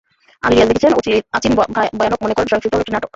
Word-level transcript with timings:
আলী 0.43 0.55
রীয়াজ 0.55 0.69
লিখেছেন, 0.69 0.91
আচিন 1.33 1.51
ভায়ানক 1.97 2.19
মনে 2.23 2.33
করেন, 2.35 2.47
সহিংসতা 2.49 2.75
হলো 2.75 2.83
একটি 2.83 2.93
নাটক। 2.93 3.09